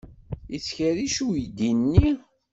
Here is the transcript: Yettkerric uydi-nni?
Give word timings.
Yettkerric 0.51 1.15
uydi-nni? 1.27 2.09